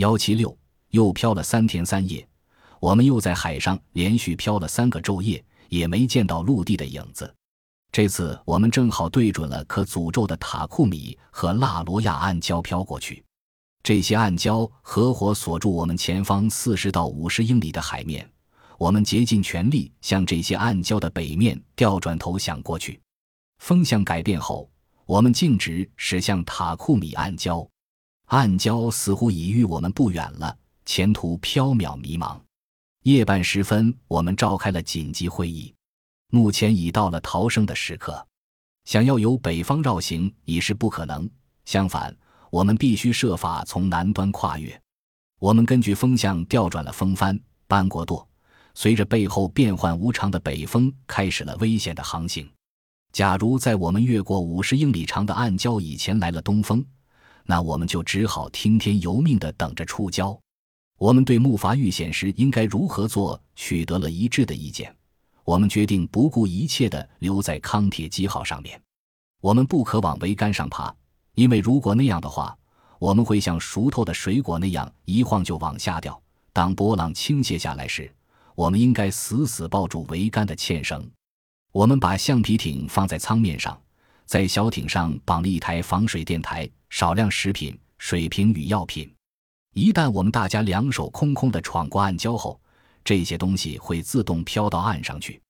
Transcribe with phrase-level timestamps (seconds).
[0.00, 0.56] 幺七六
[0.92, 2.26] 又漂了三天三夜，
[2.80, 7.30] 我们又在海上连续漂了三个昼夜，也没见到陆地的影子。
[7.92, 13.22] 这次我们正好对准了可诅咒的塔库米和纳罗亚暗礁飘过去，
[13.82, 18.26] 这些暗礁合伙锁住我们前方四十到五十英里的海面。
[18.78, 22.98] 我们竭尽全力向这些暗礁的北面调转头想过去。
[23.58, 24.70] 风向改变后，
[25.04, 27.68] 我们径直驶向塔库米暗礁。
[28.30, 32.38] 暗礁似乎已与我们不远了，前途缥缈迷茫。
[33.02, 35.74] 夜半时分，我们召开了紧急会议。
[36.30, 38.24] 目前已到了逃生的时刻，
[38.84, 41.28] 想要由北方绕行已是不可能。
[41.64, 42.16] 相反，
[42.50, 44.80] 我们必须设法从南端跨越。
[45.40, 48.24] 我们根据风向调转了风帆，搬过舵。
[48.74, 52.48] 随着背后变幻无常的北风，开始了危险的航行。
[53.12, 56.86] 假如在我们越过五十英里长的暗礁以前来了东风，
[57.44, 60.38] 那我们就只好听天由命地等着触礁。
[60.98, 64.94] 我们对木筏遇险时应该如何做取得了一致的意见。
[65.44, 68.80] 我们决定不顾一切地留在康铁基号上面。
[69.40, 70.94] 我们不可往桅杆上爬，
[71.34, 72.56] 因为如果那样的话，
[72.98, 76.20] 我们会像熟透的水果那样一晃就往下掉。
[76.52, 78.12] 当波浪倾泻下来时，
[78.54, 81.10] 我们应该死死抱住桅杆的纤绳。
[81.72, 83.80] 我们把橡皮艇放在舱面上，
[84.26, 89.10] 在小艇上绑了一台防水电台、少量食品、水瓶与药品。
[89.72, 92.60] 一旦我们大家两手空空地闯过暗礁后，
[93.02, 95.40] 这些东西会自动飘到岸上去。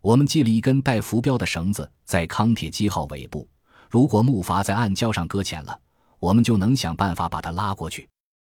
[0.00, 3.48] 我们系了一根带浮标的绳子在康铁基号尾部，
[3.90, 5.78] 如果木筏在暗礁上搁浅了，
[6.18, 8.08] 我们就能想办法把它拉过去。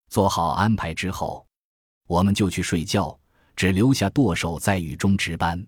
[0.09, 1.45] 做好安排之后，
[2.07, 3.17] 我们就去睡觉。
[3.55, 5.65] 只留下舵手在雨中值班。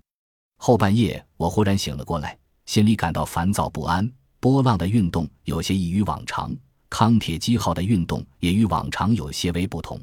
[0.57, 4.11] 后半夜，我忽然醒了过来，心里感到烦躁不安。
[4.49, 6.55] 波浪的运动有些异于往常，
[6.89, 10.01] 康铁基号的运动也与往常有些微不同。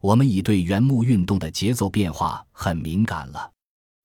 [0.00, 3.50] 我们已对原木运动的节奏变化很敏感了。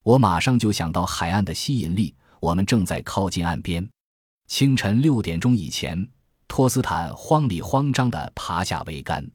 [0.03, 2.15] 我马上就想到海岸的吸引力。
[2.39, 3.87] 我们正在靠近岸边。
[4.47, 6.07] 清晨六点钟以前，
[6.47, 9.27] 托斯坦慌里慌张地爬下桅杆。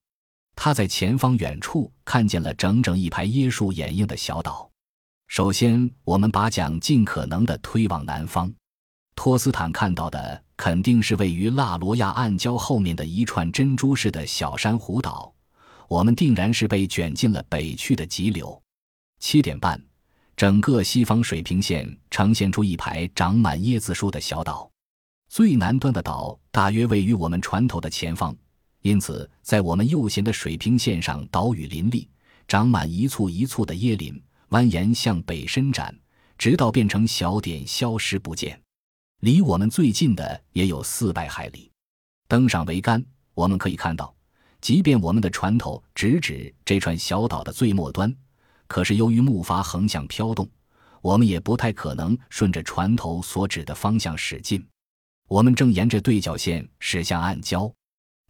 [0.55, 4.71] 他在前方远处看见了整整一排椰树掩映的小岛。
[5.29, 8.53] 首先，我们把桨尽可能地推往南方。
[9.15, 15.33] 托斯坦看到的肯定是位于纳罗亚暗礁后面的一串珍珠似的小珊瑚岛。
[15.89, 18.61] 我们定然是被卷进了北去的急流。
[19.21, 19.81] 七点半，
[20.35, 24.71] 整个西方水平线呈现出一排长满椰子树的小岛。
[25.29, 28.35] 最南端的岛大约位于我们船头的前方。
[28.81, 32.09] 因此，在我们右舷的水平线上，岛屿林立，
[32.49, 34.21] 长满一簇一簇的椰林，
[34.51, 35.97] 蜿蜒向北伸展，
[36.37, 38.61] 直到变成小点消失不见。
[39.23, 41.71] 离我们最近的也有四百海里。
[42.27, 44.13] 登上桅杆，我们可以看到，
[44.61, 48.13] 即便我们的船头直指这串小岛的最末端，
[48.67, 50.49] 可是由于木筏横向飘动，
[51.01, 54.67] 我们也不太可能顺着船头所指的方向驶进。
[55.29, 57.73] 我们正沿着对角线驶向暗礁。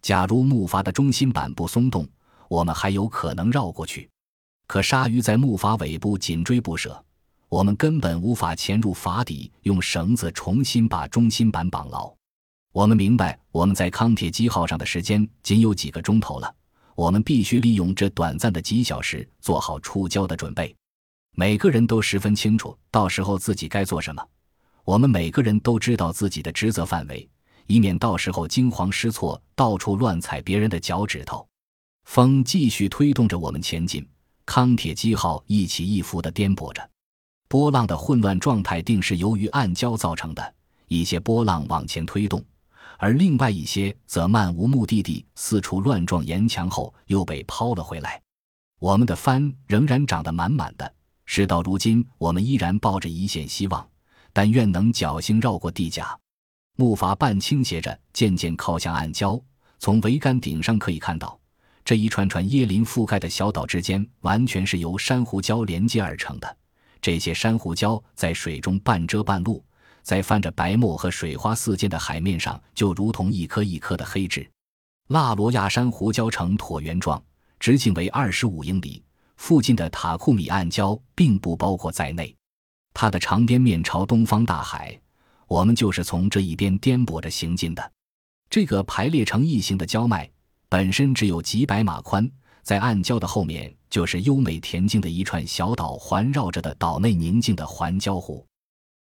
[0.03, 2.07] 假如木筏的中心板不松动，
[2.47, 4.07] 我们还有可能绕过去。
[4.67, 7.02] 可鲨鱼在木筏尾部紧追不舍，
[7.53, 12.11] 我们根本无法潜入筏底，用绳子重新把中心板绑牢。
[12.71, 16.51] 我们明白，我们在康铁基号上的时间仅有几个钟头了，
[16.95, 20.75] 我们必须利用这短暂的几小时做好触礁的准备。
[21.35, 24.27] 每个人都十分清楚，到时候自己该做什么。
[24.83, 27.29] 我们每个人都知道自己的职责范围。
[27.67, 31.47] 以免到时候惊慌失措，到处乱踩别人的脚趾头。
[32.05, 34.03] 风继续推动着我们前进，
[34.43, 36.89] 康铁基号一起一伏地颠簸着。
[37.53, 40.53] 波浪的混乱状态定是由于暗礁造成的，
[40.87, 42.43] 一些波浪往前推动，
[42.97, 48.19] 而另外一些则漫无目的地四处乱撞岩墙后又被抛了回来。
[48.79, 50.93] 我们的帆仍然长得满满的，
[51.25, 53.87] 事到如今，我们依然抱着一线希望，
[54.33, 56.17] 但愿能侥幸绕过地甲。
[56.75, 59.39] 木筏半倾斜着，渐渐靠向暗礁。
[59.77, 61.39] 从桅杆顶上可以看到，
[61.85, 66.57] 这一串串椰林覆盖的小岛之间，完全是由珊瑚礁连接而成的。
[67.03, 69.61] 这些珊瑚礁在水中半遮半露，
[70.03, 74.49] 在泛着白沫和水花四溅的海面上，就如同一颗一颗的黑痣。
[75.09, 77.21] 拉罗亚珊瑚礁呈椭圆状，
[77.59, 79.03] 直径为二十五英里。
[79.35, 82.33] 附近的塔库米暗礁并不包括在内，
[82.93, 84.97] 它的长边面朝东方大海。
[85.47, 87.91] 我们就是从这一边颠簸着行进的。
[88.49, 90.31] 这个排列成一形的礁脉
[90.69, 92.31] 本身只有几百码宽，
[92.63, 98.45] 在暗礁的后面就是优美恬静的一串小岛环绕着的岛内宁静的环礁湖。